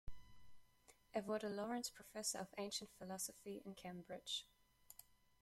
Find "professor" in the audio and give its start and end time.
1.93-2.41